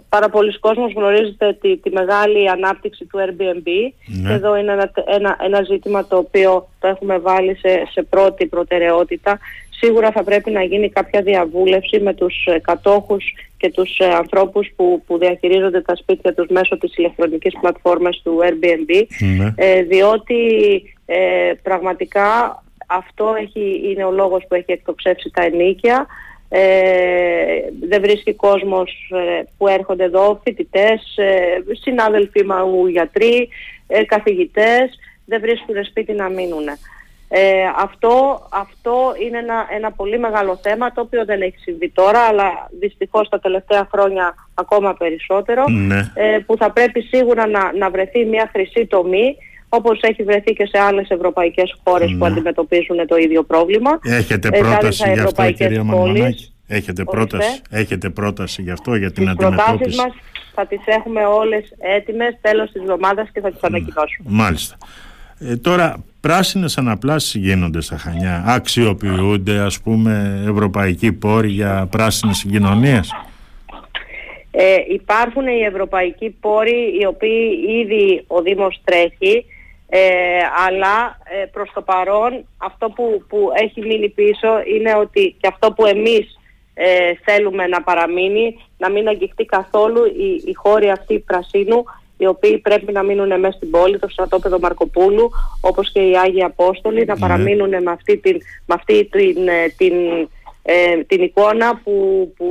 πάρα 0.09 0.29
πολλοί 0.29 0.59
κόσμος 0.59 0.93
γνωρίζετε 0.93 1.57
τη, 1.61 1.77
τη 1.77 1.89
μεγάλη 1.89 2.49
ανάπτυξη 2.49 3.05
του 3.05 3.19
Airbnb 3.19 3.67
ναι. 4.05 4.33
εδώ 4.33 4.55
είναι 4.55 4.71
ένα, 4.71 4.91
ένα, 5.05 5.37
ένα 5.41 5.63
ζήτημα 5.63 6.07
το 6.07 6.17
οποίο 6.17 6.67
το 6.79 6.87
έχουμε 6.87 7.17
βάλει 7.17 7.55
σε, 7.55 7.87
σε 7.91 8.03
πρώτη 8.03 8.45
προτεραιότητα 8.45 9.39
σίγουρα 9.81 10.11
θα 10.11 10.23
πρέπει 10.23 10.51
να 10.51 10.63
γίνει 10.63 10.89
κάποια 10.89 11.21
διαβούλευση 11.21 11.99
με 11.99 12.13
τους 12.13 12.45
ε, 12.45 12.59
κατόχους 12.59 13.23
και 13.57 13.71
τους 13.71 13.97
ε, 13.97 14.05
ανθρώπους 14.05 14.71
που, 14.75 15.03
που 15.07 15.17
διαχειρίζονται 15.17 15.81
τα 15.81 15.95
σπίτια 15.95 16.33
τους 16.33 16.47
μέσω 16.49 16.77
της 16.77 16.97
ηλεκτρονικής 16.97 17.53
πλατφόρμας 17.61 18.21
του 18.23 18.39
Airbnb 18.43 19.05
ναι. 19.37 19.53
ε, 19.55 19.81
διότι 19.81 20.37
πραγματικά 21.63 22.63
αυτό 22.87 23.33
έχει, 23.41 23.81
είναι 23.85 24.03
ο 24.03 24.11
λόγος 24.11 24.45
που 24.47 24.55
έχει 24.55 24.71
εκτοξεύσει 24.71 25.31
τα 25.33 25.43
ενίκια 25.43 26.07
δεν 27.89 28.01
βρίσκει 28.01 28.33
κόσμος 28.33 29.11
που 29.57 29.67
έρχονται 29.67 30.03
εδώ, 30.03 30.41
φοιτητές, 30.43 31.17
συνάδελφοί 31.81 32.43
μου 32.43 32.87
γιατροί, 32.87 33.49
καθηγητές, 34.05 34.99
δεν 35.25 35.41
βρίσκουν 35.41 35.83
σπίτι 35.83 36.13
να 36.13 36.29
μείνουν. 36.29 36.65
Ε, 37.33 37.63
αυτό, 37.77 38.47
αυτό 38.51 39.13
είναι 39.25 39.37
ένα, 39.37 39.67
ένα 39.69 39.91
πολύ 39.91 40.19
μεγάλο 40.19 40.59
θέμα 40.61 40.91
το 40.91 41.01
οποίο 41.01 41.25
δεν 41.25 41.41
έχει 41.41 41.57
συμβεί 41.57 41.89
τώρα 41.89 42.19
αλλά 42.19 42.69
δυστυχώς 42.79 43.29
τα 43.29 43.39
τελευταία 43.39 43.87
χρόνια 43.91 44.35
ακόμα 44.53 44.93
περισσότερο 44.93 45.63
ναι. 45.69 46.11
ε, 46.13 46.37
που 46.45 46.57
θα 46.57 46.71
πρέπει 46.71 47.01
σίγουρα 47.01 47.47
να, 47.47 47.73
να 47.73 47.89
βρεθεί 47.89 48.25
μια 48.25 48.49
χρυσή 48.51 48.85
τομή 48.85 49.35
όπως 49.69 49.99
έχει 50.01 50.23
βρεθεί 50.23 50.53
και 50.53 50.65
σε 50.65 50.79
άλλες 50.79 51.09
ευρωπαϊκές 51.09 51.75
χώρες 51.83 52.11
που 52.11 52.25
ναι. 52.25 52.27
αντιμετωπίζουν 52.27 53.07
το 53.07 53.15
ίδιο 53.15 53.43
πρόβλημα. 53.43 53.99
Έχετε 54.03 54.49
ε, 54.51 54.59
πρόταση 54.59 55.03
ε, 55.07 55.13
γι' 55.13 55.19
αυτό 55.19 55.51
κυρία 55.51 55.83
Μανμανάκη. 55.83 56.53
Έχετε 56.67 57.03
πρόταση, 57.03 57.61
έχετε 57.69 58.09
πρόταση 58.09 58.61
γι' 58.61 58.71
αυτό 58.71 58.95
για 58.95 59.11
την 59.11 59.23
τις 59.23 59.31
αντιμετώπιση; 59.31 59.83
Τις 59.83 59.95
προτάσεις 59.95 59.97
μας 59.97 60.13
θα 60.55 60.65
τις 60.65 60.81
έχουμε 60.85 61.25
όλες 61.25 61.73
έτοιμες 61.77 62.37
τέλος 62.41 62.71
της 62.71 62.81
εβδομάδας 62.81 63.29
και 63.33 63.39
θα 63.39 63.51
τις 63.51 63.61
ανακοινώσουμε. 63.63 64.29
Μάλιστα. 64.29 64.77
Ε, 65.43 65.55
τώρα 65.55 66.03
πράσινες 66.21 66.77
αναπλάσεις 66.77 67.35
γίνονται 67.35 67.81
στα 67.81 67.97
Χανιά, 67.97 68.43
αξιοποιούνται 68.47 69.57
ας 69.59 69.81
πούμε 69.81 70.43
ευρωπαϊκοί 70.47 71.11
πόροι 71.11 71.49
για 71.49 71.87
πράσινες 71.91 72.37
συγκοινωνίες. 72.37 73.11
Ε, 74.51 74.75
υπάρχουν 74.89 75.47
οι 75.47 75.61
ευρωπαϊκοί 75.61 76.29
πόροι 76.29 76.97
οι 76.99 77.05
οποίοι 77.05 77.59
ήδη 77.81 78.23
ο 78.27 78.41
Δήμος 78.41 78.81
τρέχει 78.83 79.45
ε, 79.89 79.99
αλλά 80.67 81.17
ε, 81.23 81.45
προς 81.45 81.71
το 81.73 81.81
παρόν 81.81 82.45
αυτό 82.57 82.89
που, 82.89 83.23
που 83.29 83.51
έχει 83.61 83.81
μείνει 83.81 84.09
πίσω 84.09 84.47
είναι 84.75 84.95
ότι 84.95 85.35
και 85.39 85.47
αυτό 85.47 85.71
που 85.71 85.85
εμείς 85.85 86.39
ε, 86.73 87.13
θέλουμε 87.23 87.67
να 87.67 87.81
παραμείνει 87.81 88.57
να 88.77 88.89
μην 88.89 89.07
αγγιχτεί 89.07 89.45
καθόλου 89.45 90.05
η, 90.05 90.43
η 90.45 90.53
χώρη 90.53 90.89
αυτή 90.89 91.19
πρασίνου 91.19 91.83
οι 92.21 92.27
οποίοι 92.27 92.57
πρέπει 92.57 92.91
να 92.91 93.03
μείνουν 93.03 93.39
μέσα 93.39 93.57
στην 93.57 93.69
πόλη, 93.69 93.99
το 93.99 94.07
στρατόπεδο 94.09 94.59
Μαρκοπούλου, 94.59 95.29
όπως 95.61 95.91
και 95.91 95.99
οι 95.99 96.17
Άγιοι 96.17 96.43
Απόστολοι, 96.43 97.05
να 97.05 97.13
ναι. 97.13 97.19
παραμείνουν 97.19 97.69
με 97.69 97.91
αυτή 97.91 98.17
την, 98.17 98.37
με 98.65 98.75
αυτή 98.75 99.05
την, 99.05 99.47
ε, 99.47 99.67
την, 99.77 99.93
ε, 100.61 100.97
την 101.07 101.23
εικόνα 101.23 101.81
που, 101.83 101.93
που 102.37 102.47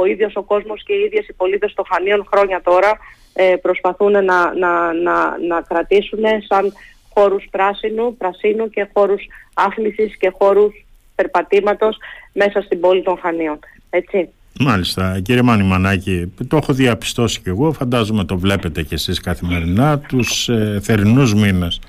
ο 0.00 0.04
ίδιος 0.04 0.36
ο 0.36 0.42
κόσμος 0.42 0.82
και 0.84 0.92
οι 0.92 1.00
ίδιες 1.00 1.28
οι 1.28 1.32
πολίτες 1.32 1.74
των 1.74 1.84
Χανίων 1.88 2.26
χρόνια 2.32 2.60
τώρα 2.64 2.98
ε, 3.32 3.56
προσπαθούν 3.62 4.12
να, 4.12 4.54
να, 4.54 4.92
να, 4.92 5.38
να 5.48 5.60
κρατήσουν 5.68 6.24
σαν 6.48 6.72
χώρους 7.14 7.44
πράσινου, 7.50 8.16
πρασίνου 8.16 8.70
και 8.70 8.88
χώρους 8.92 9.26
άθλησης 9.54 10.16
και 10.16 10.32
χώρους 10.38 10.86
περπατήματος 11.14 11.96
μέσα 12.32 12.60
στην 12.60 12.80
πόλη 12.80 13.02
των 13.02 13.18
Χανίων. 13.18 13.58
Έτσι. 13.90 14.28
Μάλιστα, 14.58 15.20
κύριε 15.20 15.42
Μανιμανάκη, 15.42 16.32
το 16.48 16.56
έχω 16.56 16.72
διαπιστώσει 16.72 17.40
και 17.40 17.50
εγώ, 17.50 17.72
φαντάζομαι 17.72 18.24
το 18.24 18.38
βλέπετε 18.38 18.82
και 18.82 18.94
εσείς 18.94 19.20
καθημερινά, 19.20 19.98
τους 19.98 20.48
ε, 20.48 20.78
θερινούς 20.82 21.34
μήνες. 21.34 21.80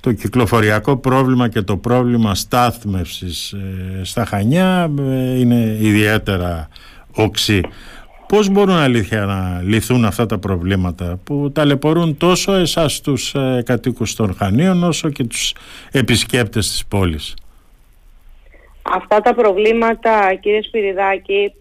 Το 0.00 0.12
κυκλοφοριακό 0.12 0.96
πρόβλημα 0.96 1.48
και 1.48 1.62
το 1.62 1.76
πρόβλημα 1.76 2.34
στάθμευσης 2.34 3.52
ε, 3.52 4.04
στα 4.04 4.24
Χανιά 4.24 4.90
ε, 4.98 5.38
είναι 5.38 5.76
ιδιαίτερα 5.80 6.68
οξύ. 7.12 7.60
Πώς 8.32 8.48
μπορούν 8.48 8.74
αλήθεια 8.74 9.24
να 9.24 9.62
λυθούν 9.62 10.04
αυτά 10.04 10.26
τα 10.26 10.38
προβλήματα 10.38 11.20
που 11.24 11.50
ταλαιπωρούν 11.52 12.16
τόσο 12.16 12.52
εσάς 12.52 13.00
τους 13.00 13.34
ε, 13.34 13.62
κατοίκους 13.64 14.14
των 14.14 14.34
Χανίων 14.34 14.84
όσο 14.84 15.10
και 15.10 15.24
τους 15.24 15.54
επισκέπτες 15.90 16.68
της 16.68 16.86
πόλης; 16.86 17.34
Αυτά 18.82 19.20
τα 19.20 19.34
προβλήματα 19.34 20.34
κύριε 20.40 20.62
Σπυριδάκη 20.62 21.32
ε, 21.32 21.52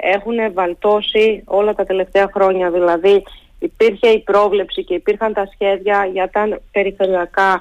έχουν 0.00 0.52
βαλτώσει 0.52 1.42
όλα 1.46 1.74
τα 1.74 1.84
τελευταία 1.84 2.30
χρόνια. 2.34 2.70
Δηλαδή 2.70 3.22
υπήρχε 3.58 4.08
η 4.08 4.20
πρόβλεψη 4.20 4.84
και 4.84 4.94
υπήρχαν 4.94 5.32
τα 5.32 5.48
σχέδια 5.52 6.08
για 6.12 6.30
τα 6.30 6.60
περιφερειακά 6.72 7.60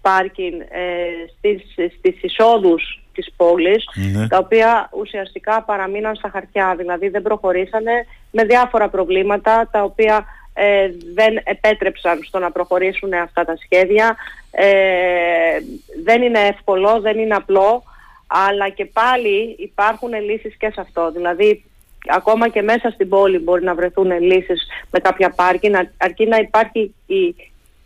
πάρκινγκ 0.00 0.60
ε, 0.60 0.66
στις, 1.36 1.62
στις 1.98 2.22
εισόδους 2.22 3.02
της 3.14 3.32
πόλης 3.36 3.84
ναι. 3.94 4.26
τα 4.26 4.38
οποία 4.38 4.90
ουσιαστικά 4.92 5.62
παραμείναν 5.62 6.14
στα 6.14 6.28
χαρτιά 6.28 6.74
δηλαδή 6.76 7.08
δεν 7.08 7.22
προχωρήσανε 7.22 7.92
με 8.30 8.44
διάφορα 8.44 8.88
προβλήματα 8.88 9.68
τα 9.72 9.82
οποία 9.82 10.24
ε, 10.54 10.90
δεν 11.14 11.40
επέτρεψαν 11.44 12.20
στο 12.22 12.38
να 12.38 12.50
προχωρήσουν 12.50 13.12
αυτά 13.12 13.44
τα 13.44 13.56
σχέδια 13.56 14.16
ε, 14.50 14.66
δεν 16.04 16.22
είναι 16.22 16.38
εύκολο, 16.38 17.00
δεν 17.00 17.18
είναι 17.18 17.34
απλό 17.34 17.82
αλλά 18.30 18.68
και 18.68 18.84
πάλι 18.84 19.56
υπάρχουν 19.58 20.12
λύσεις 20.12 20.56
και 20.56 20.70
σε 20.72 20.80
αυτό. 20.80 21.10
Δηλαδή 21.10 21.64
ακόμα 22.06 22.48
και 22.48 22.62
μέσα 22.62 22.90
στην 22.90 23.08
πόλη 23.08 23.38
μπορεί 23.38 23.64
να 23.64 23.74
βρεθούν 23.74 24.20
λύσεις 24.20 24.66
με 24.90 24.98
κάποια 24.98 25.30
πάρκι 25.30 25.70
αρκεί 25.96 26.26
να 26.26 26.36
υπάρχει 26.36 26.94
η 27.06 27.34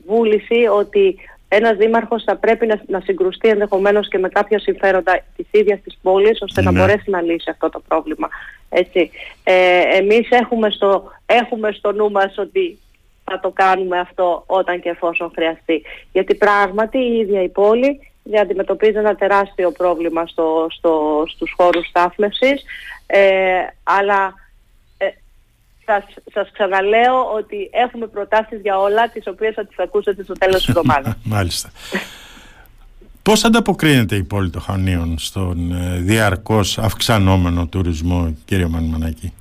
βούληση 0.06 0.66
ότι 0.72 1.16
ένας 1.48 1.76
δήμαρχος 1.76 2.22
θα 2.24 2.36
πρέπει 2.36 2.66
να, 2.66 2.82
να 2.86 3.00
συγκρουστεί 3.00 3.48
ενδεχομένως 3.48 4.08
και 4.08 4.18
με 4.18 4.28
κάποια 4.28 4.58
συμφέροντα 4.58 5.24
της 5.36 5.46
ίδιας 5.50 5.80
της 5.80 5.98
πόλης 6.02 6.42
ώστε 6.42 6.62
να 6.62 6.70
ναι. 6.70 6.80
μπορέσει 6.80 7.10
να 7.10 7.20
λύσει 7.20 7.50
αυτό 7.50 7.68
το 7.70 7.82
πρόβλημα. 7.88 8.28
Έτσι. 8.68 9.10
Ε, 9.44 9.80
εμείς 9.96 10.30
έχουμε 10.30 10.70
στο, 10.70 11.12
έχουμε 11.26 11.72
στο 11.72 11.92
νου 11.92 12.10
μας 12.10 12.38
ότι 12.38 12.78
θα 13.24 13.40
το 13.40 13.50
κάνουμε 13.50 13.98
αυτό 13.98 14.42
όταν 14.46 14.80
και 14.80 14.88
εφόσον 14.88 15.30
χρειαστεί. 15.34 15.82
Γιατί 16.12 16.34
πράγματι 16.34 16.98
η 16.98 17.18
ίδια 17.18 17.42
η 17.42 17.48
πόλη 17.48 18.00
αντιμετωπίζει 18.40 18.98
ένα 18.98 19.14
τεράστιο 19.14 19.70
πρόβλημα 19.70 20.26
στο, 20.26 20.66
στο, 20.70 21.24
στους 21.28 21.54
χώρους 21.56 21.86
στάθμευσης 21.86 22.64
ε, 23.06 23.20
αλλά 23.82 24.34
ε, 24.98 25.06
σας, 25.84 26.04
σας 26.32 26.50
ξαναλέω 26.52 27.32
ότι 27.34 27.70
έχουμε 27.72 28.06
προτάσεις 28.06 28.60
για 28.60 28.78
όλα 28.78 29.08
τις 29.08 29.26
οποίες 29.26 29.54
θα 29.54 29.66
τις 29.66 29.78
ακούσετε 29.78 30.22
στο 30.22 30.32
τέλος 30.32 30.56
της 30.56 30.68
εβδομάδας. 30.74 31.16
Μάλιστα. 31.24 31.70
Πώς 33.22 33.44
ανταποκρίνεται 33.44 34.16
η 34.16 34.22
πόλη 34.22 34.50
των 34.50 34.62
Χανίων 34.62 35.18
στον 35.18 35.72
ε, 35.72 35.98
διαρκώς 35.98 36.78
αυξανόμενο 36.78 37.66
τουρισμό, 37.66 38.36
κύριε 38.44 38.66
Μανιμανάκη. 38.66 39.32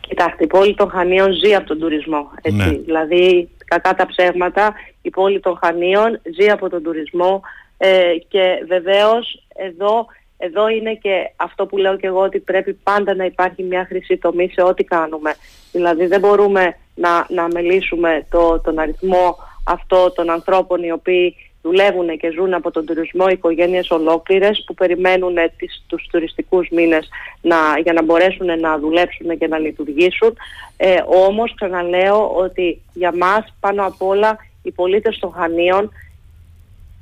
Κοιτάξτε, 0.00 0.44
η 0.44 0.46
πόλη 0.46 0.74
των 0.74 0.90
Χανίων 0.90 1.32
ζει 1.32 1.54
από 1.54 1.66
τον 1.66 1.78
τουρισμό. 1.78 2.30
Έτσι. 2.42 2.56
Ναι. 2.56 2.70
Δηλαδή, 2.70 3.48
κακά 3.64 3.94
τα 3.94 4.06
ψέγματα, 4.06 4.74
η 5.02 5.10
πόλη 5.10 5.40
των 5.40 5.58
Χανίων 5.62 6.20
ζει 6.38 6.50
από 6.50 6.68
τον 6.68 6.82
τουρισμό. 6.82 7.42
Ε, 7.78 8.14
και 8.28 8.64
βεβαίως 8.66 9.42
εδώ, 9.54 10.06
εδώ 10.38 10.68
είναι 10.68 10.94
και 10.94 11.30
αυτό 11.36 11.66
που 11.66 11.76
λέω 11.76 11.96
και 11.96 12.06
εγώ 12.06 12.20
ότι 12.20 12.38
πρέπει 12.38 12.72
πάντα 12.72 13.14
να 13.14 13.24
υπάρχει 13.24 13.62
μια 13.62 13.84
χρυσή 13.88 14.16
τομή 14.16 14.50
σε 14.52 14.62
ό,τι 14.62 14.84
κάνουμε. 14.84 15.34
Δηλαδή 15.72 16.06
δεν 16.06 16.20
μπορούμε 16.20 16.76
να, 16.94 17.26
να 17.28 17.48
μελήσουμε 17.48 18.26
το, 18.30 18.60
τον 18.60 18.78
αριθμό 18.78 19.36
αυτό 19.64 20.12
των 20.12 20.30
ανθρώπων 20.30 20.82
οι 20.82 20.92
οποίοι 20.92 21.36
δουλεύουν 21.62 22.18
και 22.18 22.30
ζουν 22.30 22.54
από 22.54 22.70
τον 22.70 22.86
τουρισμό 22.86 23.28
οικογένειες 23.28 23.90
ολόκληρες 23.90 24.64
που 24.66 24.74
περιμένουν 24.74 25.34
τις, 25.56 25.84
τους 25.86 26.06
τουριστικούς 26.10 26.68
μήνες 26.68 27.08
να, 27.40 27.56
για 27.82 27.92
να 27.92 28.02
μπορέσουν 28.02 28.60
να 28.60 28.78
δουλέψουν 28.78 29.38
και 29.38 29.46
να 29.46 29.58
λειτουργήσουν. 29.58 30.36
Ε, 30.76 30.96
όμως 31.06 31.54
ξαναλέω 31.54 32.28
ότι 32.28 32.82
για 32.94 33.12
μας 33.16 33.54
πάνω 33.60 33.86
απ' 33.86 34.02
όλα 34.02 34.36
οι 34.62 34.70
πολίτες 34.70 35.18
των 35.18 35.32
Χανίων 35.32 35.90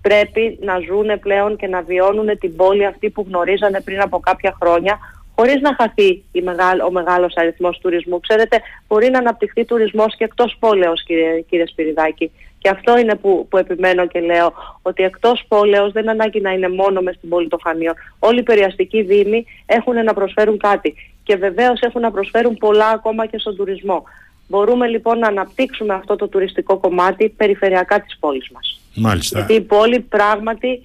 πρέπει 0.09 0.59
να 0.61 0.79
ζουν 0.79 1.19
πλέον 1.21 1.57
και 1.57 1.67
να 1.67 1.83
βιώνουν 1.83 2.39
την 2.39 2.57
πόλη 2.57 2.87
αυτή 2.87 3.11
που 3.11 3.27
γνωρίζανε 3.29 3.81
πριν 3.81 4.01
από 4.01 4.19
κάποια 4.19 4.57
χρόνια 4.61 4.99
χωρίς 5.37 5.61
να 5.61 5.75
χαθεί 5.75 6.25
η 6.33 6.43
ο 6.87 6.91
μεγάλος 6.91 7.35
αριθμός 7.37 7.79
τουρισμού. 7.79 8.21
Ξέρετε, 8.21 8.61
μπορεί 8.89 9.11
να 9.11 9.19
αναπτυχθεί 9.19 9.65
τουρισμός 9.65 10.17
και 10.17 10.25
εκτός 10.25 10.57
πόλεως, 10.59 11.03
κύριε, 11.05 11.41
κύριε 11.41 11.67
Σπυριδάκη. 11.67 12.31
Και 12.59 12.69
αυτό 12.69 12.99
είναι 12.99 13.15
που, 13.15 13.47
που 13.51 13.57
επιμένω 13.57 14.07
και 14.07 14.21
λέω, 14.21 14.53
ότι 14.83 15.03
εκτός 15.03 15.45
πόλεως 15.49 15.93
δεν 15.93 16.09
ανάγκη 16.09 16.41
να 16.41 16.51
είναι 16.51 16.69
μόνο 16.69 17.01
μες 17.01 17.15
στην 17.15 17.29
πόλη 17.29 17.49
των 17.49 17.59
Χανίων. 17.63 17.95
Όλοι 18.19 18.39
οι 18.39 18.43
περιαστικοί 18.43 19.03
δήμοι 19.03 19.47
έχουν 19.67 20.05
να 20.05 20.15
προσφέρουν 20.15 20.59
κάτι. 20.59 20.95
Και 21.23 21.37
βεβαίως 21.37 21.81
έχουν 21.81 22.01
να 22.01 22.11
προσφέρουν 22.11 22.57
πολλά 22.57 22.89
ακόμα 22.89 23.27
και 23.27 23.39
στον 23.39 23.57
τουρισμό. 23.57 24.05
Μπορούμε 24.49 24.87
λοιπόν 24.87 25.19
να 25.19 25.27
αναπτύξουμε 25.29 25.95
αυτό 25.95 26.17
το 26.17 26.29
τουριστικό 26.29 26.77
κομμάτι 26.79 27.29
περιφερειακά 27.29 28.01
της 28.01 28.17
πόλης 28.19 28.51
μας. 28.51 28.81
Μάλιστα. 28.95 29.39
Γιατί 29.39 29.55
η 29.55 29.61
πόλη 29.61 30.01
πράγματι 30.01 30.81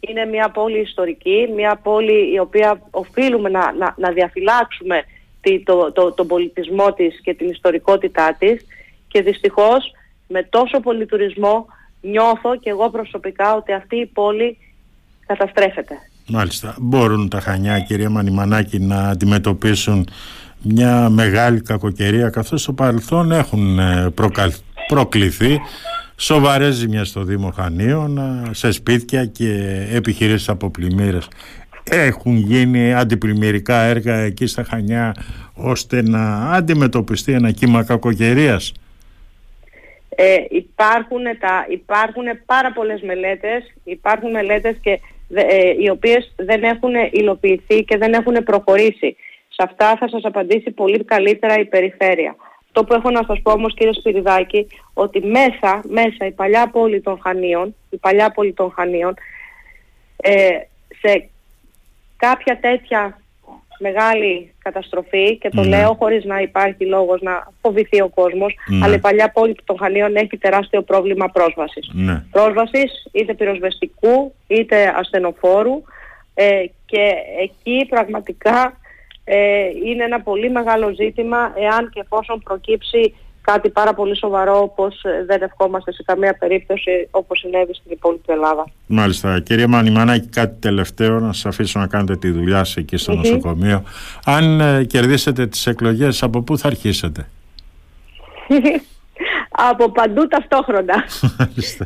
είναι 0.00 0.24
μια 0.24 0.50
πόλη 0.50 0.80
ιστορική, 0.80 1.48
μια 1.54 1.76
πόλη 1.76 2.32
η 2.32 2.38
οποία 2.38 2.80
οφείλουμε 2.90 3.48
να, 3.48 3.72
να, 3.72 3.94
να 3.96 4.10
διαφυλάξουμε 4.10 5.04
το, 5.64 5.92
το, 5.92 6.12
τον 6.12 6.26
πολιτισμό 6.26 6.92
της 6.92 7.20
και 7.20 7.34
την 7.34 7.48
ιστορικότητά 7.48 8.36
της 8.38 8.66
και 9.08 9.22
δυστυχώς 9.22 9.92
με 10.28 10.42
τόσο 10.42 10.80
πολύ 10.80 11.06
τουρισμό 11.06 11.66
νιώθω 12.00 12.56
και 12.60 12.70
εγώ 12.70 12.90
προσωπικά 12.90 13.54
ότι 13.54 13.72
αυτή 13.72 13.96
η 13.96 14.06
πόλη 14.06 14.58
καταστρέφεται. 15.26 15.94
Μάλιστα. 16.28 16.76
Μπορούν 16.78 17.28
τα 17.28 17.40
Χανιά, 17.40 17.80
κυρία 17.80 18.10
Μανιμανάκη, 18.10 18.78
να 18.78 19.08
αντιμετωπίσουν 19.08 20.08
μια 20.62 21.08
μεγάλη 21.08 21.60
κακοκαιρία 21.60 22.28
καθώς 22.28 22.62
στο 22.62 22.72
παρελθόν 22.72 23.32
έχουν 23.32 23.78
ε, 23.78 24.12
προκληθεί 24.86 25.60
σοβαρές 26.16 26.74
ζημιές 26.74 27.08
στο 27.08 27.22
Δήμο 27.22 27.50
Χανίων 27.50 28.20
σε 28.50 28.70
σπίτια 28.70 29.24
και 29.24 29.86
επιχειρήσεις 29.92 30.48
από 30.48 30.70
πλημμύρες. 30.70 31.28
έχουν 31.90 32.36
γίνει 32.36 32.94
αντιπλημμυρικά 32.94 33.80
έργα 33.80 34.14
εκεί 34.14 34.46
στα 34.46 34.64
Χανιά 34.64 35.14
ώστε 35.54 36.02
να 36.02 36.52
αντιμετωπιστεί 36.52 37.32
ένα 37.32 37.50
κύμα 37.50 37.84
κακοκαιρίας. 37.84 38.72
Ε, 40.08 40.36
υπάρχουν, 40.48 41.22
τα, 41.40 41.66
υπάρχουν 41.68 42.24
πάρα 42.46 42.72
πολλές 42.72 43.02
μελέτες, 43.02 43.72
υπάρχουν 43.84 44.30
μελέτες 44.30 44.76
και, 44.80 45.00
ε, 45.34 45.82
οι 45.82 45.88
οποίες 45.88 46.32
δεν 46.36 46.62
έχουν 46.62 46.92
υλοποιηθεί 47.10 47.84
και 47.84 47.96
δεν 47.96 48.12
έχουν 48.12 48.34
προχωρήσει. 48.44 49.16
Σε 49.56 49.62
αυτά 49.62 49.96
θα 49.96 50.08
σας 50.08 50.24
απαντήσει 50.24 50.70
πολύ 50.70 51.04
καλύτερα 51.04 51.58
η 51.58 51.64
περιφέρεια. 51.64 52.36
Το 52.72 52.84
που 52.84 52.94
έχω 52.94 53.10
να 53.10 53.22
σας 53.26 53.40
πω 53.42 53.52
όμως 53.52 53.74
κύριε 53.74 53.92
Σπυριδάκη, 53.92 54.66
ότι 54.94 55.26
μέσα, 55.26 55.80
μέσα 55.88 56.26
η 56.26 56.30
παλιά 56.30 56.68
πόλη 56.70 57.00
των 57.00 57.20
Χανίων, 57.22 57.74
η 57.90 57.96
παλιά 57.96 58.30
πόλη 58.30 58.52
των 58.52 58.72
Χανίων, 58.72 59.14
ε, 60.16 60.48
σε 61.00 61.28
κάποια 62.16 62.58
τέτοια 62.60 63.20
μεγάλη 63.78 64.54
καταστροφή 64.58 65.36
και 65.36 65.48
το 65.48 65.62
ναι. 65.62 65.68
λέω 65.68 65.94
χωρίς 65.94 66.24
να 66.24 66.40
υπάρχει 66.40 66.84
λόγος 66.84 67.20
να 67.20 67.52
φοβηθεί 67.62 68.00
ο 68.00 68.08
κόσμος 68.08 68.54
ναι. 68.66 68.84
αλλά 68.84 68.94
η 68.94 68.98
παλιά 68.98 69.30
πόλη 69.30 69.56
των 69.64 69.78
Χανίων 69.78 70.16
έχει 70.16 70.38
τεράστιο 70.38 70.82
πρόβλημα 70.82 71.28
πρόσβασης. 71.28 71.90
Ναι. 71.92 72.24
Πρόσβασης 72.30 73.06
είτε 73.12 73.34
πυροσβεστικού 73.34 74.34
είτε 74.46 74.94
ασθενοφόρου 74.96 75.82
ε, 76.34 76.64
και 76.86 77.14
εκεί 77.42 77.86
πραγματικά 77.88 78.80
ε, 79.28 79.36
είναι 79.84 80.04
ένα 80.04 80.20
πολύ 80.20 80.50
μεγάλο 80.50 80.94
ζήτημα 80.94 81.52
εάν 81.56 81.90
και 81.90 82.00
εφόσον 82.04 82.42
προκύψει 82.42 83.14
κάτι 83.40 83.68
πάρα 83.68 83.94
πολύ 83.94 84.16
σοβαρό 84.16 84.60
όπως 84.60 85.02
ε, 85.02 85.24
δεν 85.26 85.42
ευχόμαστε 85.42 85.92
σε 85.92 86.02
καμία 86.02 86.36
περίπτωση 86.38 87.08
όπως 87.10 87.38
συνέβη 87.38 87.74
στην 87.74 87.90
υπόλοιπη 87.90 88.32
Ελλάδα. 88.32 88.64
Μάλιστα. 88.86 89.40
Κυρία 89.40 89.68
Μανιμανάκη, 89.68 90.28
κάτι 90.28 90.60
τελευταίο 90.60 91.20
να 91.20 91.32
σας 91.32 91.46
αφήσω 91.46 91.78
να 91.78 91.86
κάνετε 91.86 92.16
τη 92.16 92.30
δουλειά 92.30 92.64
σας 92.64 92.76
εκεί 92.76 92.96
στο 92.96 93.14
νοσοκομείο. 93.14 93.82
Αν 94.24 94.60
ε, 94.60 94.84
κερδίσετε 94.84 95.46
τις 95.46 95.66
εκλογές, 95.66 96.22
από 96.22 96.42
πού 96.42 96.58
θα 96.58 96.66
αρχίσετε; 96.66 97.28
από 99.50 99.90
παντού 99.90 100.26
ταυτόχρονα. 100.26 100.94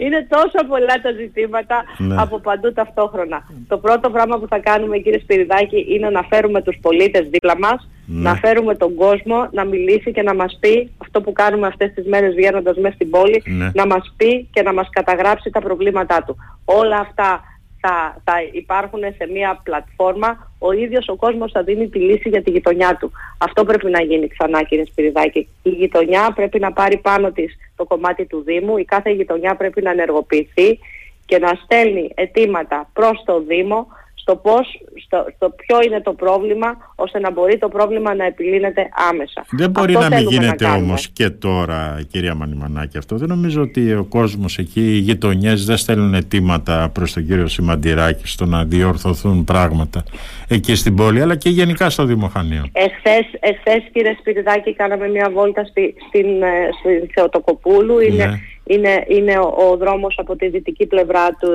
είναι 0.04 0.26
τόσο 0.28 0.66
πολλά 0.68 0.94
τα 1.02 1.10
ζητήματα 1.12 1.84
ναι. 1.98 2.14
από 2.18 2.38
παντού 2.38 2.72
ταυτόχρονα. 2.72 3.42
Το 3.68 3.78
πρώτο 3.78 4.10
πράγμα 4.10 4.38
που 4.38 4.46
θα 4.48 4.58
κάνουμε 4.58 4.98
κύριε 4.98 5.18
Σπυριδάκη 5.18 5.86
είναι 5.88 6.10
να 6.10 6.22
φέρουμε 6.22 6.62
τους 6.62 6.78
πολίτες 6.80 7.28
δίπλα 7.30 7.58
μας, 7.58 7.88
ναι. 8.06 8.20
να 8.20 8.34
φέρουμε 8.34 8.74
τον 8.74 8.94
κόσμο 8.94 9.48
να 9.52 9.64
μιλήσει 9.64 10.12
και 10.12 10.22
να 10.22 10.34
μας 10.34 10.58
πει 10.60 10.90
αυτό 10.98 11.20
που 11.20 11.32
κάνουμε 11.32 11.66
αυτές 11.66 11.92
τις 11.94 12.06
μέρες 12.06 12.34
βγαίνοντας 12.34 12.76
μέσα 12.76 12.94
στην 12.94 13.10
πόλη, 13.10 13.42
ναι. 13.46 13.70
να 13.74 13.86
μας 13.86 14.14
πει 14.16 14.48
και 14.52 14.62
να 14.62 14.72
μας 14.72 14.88
καταγράψει 14.90 15.50
τα 15.50 15.60
προβλήματά 15.60 16.22
του. 16.26 16.36
Όλα 16.64 16.98
αυτά 16.98 17.40
θα, 17.80 18.22
θα 18.24 18.32
υπάρχουν 18.52 19.00
σε 19.16 19.26
μια 19.32 19.60
πλατφόρμα, 19.62 20.52
ο 20.58 20.72
ίδιος 20.72 21.08
ο 21.08 21.16
κόσμος 21.16 21.52
θα 21.52 21.62
δίνει 21.62 21.88
τη 21.88 21.98
λύση 21.98 22.28
για 22.28 22.42
τη 22.42 22.50
γειτονιά 22.50 22.96
του. 22.96 23.12
Αυτό 23.38 23.64
πρέπει 23.64 23.90
να 23.90 24.02
γίνει 24.02 24.28
ξανά 24.28 24.62
κύριε 24.62 24.84
Σπυριδάκη. 24.84 25.48
Η 25.62 25.68
γειτονιά 25.70 26.32
πρέπει 26.34 26.58
να 26.58 26.72
πάρει 26.72 26.96
πάνω 26.96 27.30
της 27.30 27.56
το 27.76 27.84
κομμάτι 27.84 28.24
του 28.26 28.42
Δήμου, 28.42 28.76
η 28.76 28.84
κάθε 28.84 29.10
γειτονιά 29.10 29.54
πρέπει 29.56 29.82
να 29.82 29.90
ενεργοποιηθεί 29.90 30.78
και 31.26 31.38
να 31.38 31.58
στέλνει 31.64 32.10
αιτήματα 32.14 32.90
προς 32.92 33.22
το 33.24 33.40
Δήμο 33.40 33.86
στο, 34.30 34.38
πώς, 34.38 34.80
στο, 35.04 35.26
στο 35.36 35.50
ποιο 35.56 35.78
είναι 35.86 36.00
το 36.00 36.12
πρόβλημα 36.12 36.76
ώστε 36.94 37.18
να 37.20 37.30
μπορεί 37.30 37.58
το 37.58 37.68
πρόβλημα 37.68 38.14
να 38.14 38.24
επιλύνεται 38.24 38.88
άμεσα. 39.10 39.44
Δεν 39.50 39.70
μπορεί 39.70 39.92
να 39.92 40.08
μην 40.08 40.28
γίνεται 40.28 40.66
όμως 40.66 41.08
και 41.08 41.30
τώρα 41.30 42.00
κυρία 42.10 42.34
Μανιμανάκη 42.34 42.98
αυτό. 42.98 43.16
Δεν 43.16 43.28
νομίζω 43.28 43.62
ότι 43.62 43.94
ο 43.94 44.04
κόσμος 44.08 44.58
εκεί, 44.58 44.80
οι 44.80 44.98
γειτονιές 44.98 45.64
δεν 45.64 45.76
στέλνουν 45.76 46.14
αιτήματα 46.14 46.90
προς 46.94 47.12
τον 47.12 47.26
κύριο 47.26 47.46
Σημαντηράκη 47.46 48.26
στο 48.26 48.44
να 48.46 48.64
διορθωθούν 48.64 49.44
πράγματα 49.44 50.04
εκεί 50.48 50.74
στην 50.74 50.94
πόλη 50.94 51.20
αλλά 51.20 51.36
και 51.36 51.48
γενικά 51.48 51.90
στο 51.90 52.04
Δημοχανείο. 52.04 52.64
Εχθές, 52.72 53.26
εχθές 53.40 53.82
κύριε 53.92 54.16
Σπυριδάκη 54.18 54.74
κάναμε 54.74 55.08
μια 55.08 55.30
βόλτα 55.30 55.64
στη, 55.64 55.94
στην, 56.08 56.42
ε, 56.42 56.68
στην 56.78 57.10
Θεοτοκοπούλου. 57.14 57.98
Είναι, 57.98 58.24
ναι. 58.24 58.38
είναι, 58.64 59.04
είναι 59.08 59.38
ο, 59.38 59.54
ο, 59.70 59.76
δρόμος 59.76 60.14
από 60.18 60.36
τη 60.36 60.48
δυτική 60.48 60.86
πλευρά 60.86 61.28
του, 61.28 61.48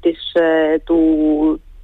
της, 0.00 0.32
ε, 0.32 0.78
του, 0.78 0.96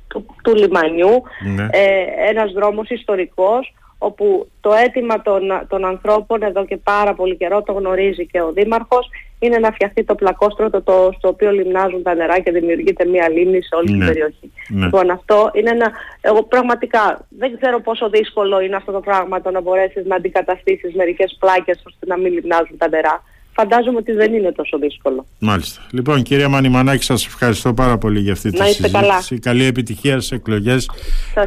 του, 0.09 0.27
του 0.43 0.55
λιμανιού, 0.55 1.23
ναι. 1.57 1.69
ε, 1.71 2.29
ένας 2.29 2.53
δρόμος 2.53 2.91
ιστορικός 2.91 3.73
όπου 3.99 4.49
το 4.61 4.73
αίτημα 4.73 5.23
των, 5.23 5.43
των 5.69 5.85
ανθρώπων 5.85 6.43
εδώ 6.43 6.65
και 6.65 6.77
πάρα 6.77 7.15
πολύ 7.15 7.37
καιρό 7.37 7.63
το 7.63 7.73
γνωρίζει 7.73 8.27
και 8.27 8.41
ο 8.41 8.53
Δήμαρχος 8.53 9.09
είναι 9.39 9.59
να 9.59 9.71
φτιαχτεί 9.71 10.05
το 10.05 10.15
πλακόστρωτο 10.15 10.83
το, 10.83 11.11
στο 11.19 11.29
οποίο 11.29 11.51
λιμνάζουν 11.51 12.03
τα 12.03 12.15
νερά 12.15 12.39
και 12.39 12.51
δημιουργείται 12.51 13.05
μια 13.05 13.31
λίμνη 13.31 13.63
σε 13.63 13.75
όλη 13.75 13.87
την 13.87 13.97
ναι. 13.97 14.07
περιοχή. 14.07 14.53
Ναι. 14.69 14.85
Λοιπόν 14.85 15.11
αυτό 15.11 15.51
είναι 15.55 15.71
ένα, 15.71 15.93
εγώ 16.21 16.43
πραγματικά 16.43 17.27
δεν 17.29 17.57
ξέρω 17.57 17.81
πόσο 17.81 18.09
δύσκολο 18.09 18.61
είναι 18.61 18.77
αυτό 18.77 18.93
το 18.93 19.01
πράγμα 19.01 19.41
το 19.41 19.51
να 19.51 19.61
μπορέσεις 19.61 20.07
να 20.07 20.17
αντικαταστήσεις 20.17 20.95
μερικές 20.95 21.37
πλάκες 21.41 21.83
ώστε 21.87 22.07
να 22.07 22.17
μην 22.19 22.33
λιμνάζουν 22.33 22.77
τα 22.79 22.89
νερά 22.89 23.23
φαντάζομαι 23.53 23.99
ότι 23.99 24.13
δεν 24.13 24.35
είναι 24.35 24.53
τόσο 24.53 24.79
δύσκολο. 24.79 25.27
Μάλιστα. 25.39 25.83
Λοιπόν, 25.91 26.23
κυρία 26.23 26.49
Μανιμανάκη, 26.49 27.05
σας 27.05 27.27
ευχαριστώ 27.27 27.75
πάρα 27.75 27.99
πολύ 27.99 28.21
για 28.21 28.33
αυτή 28.33 28.51
τη 28.51 28.57
συζήτηση. 28.65 28.91
Καλά. 28.91 29.23
Καλή 29.41 29.65
επιτυχία 29.65 30.21
στις 30.21 30.31
εκλογές. 30.31 30.91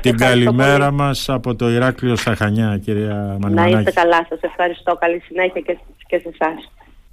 Την 0.01 0.17
καλημέρα 0.17 0.85
πολύ. 0.85 0.95
μας 0.95 1.29
από 1.29 1.55
το 1.55 1.69
Ηράκλειο 1.69 2.15
στα 2.15 2.35
Χανιά, 2.35 2.79
κυρία 2.83 3.37
Μανιμανάκη. 3.39 3.73
Να 3.73 3.79
είστε 3.79 3.91
καλά. 3.91 4.25
Σας 4.29 4.39
ευχαριστώ. 4.41 4.95
Καλή 4.99 5.19
συνέχεια 5.19 5.61
και, 5.61 5.77
και 6.07 6.17
σε 6.17 6.29
εσάς. 6.39 6.71